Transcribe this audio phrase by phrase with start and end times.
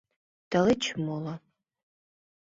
[0.49, 1.35] Тылеч моло